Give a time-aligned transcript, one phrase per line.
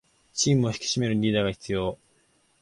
[0.33, 1.99] チームを引き締めるリーダーが必要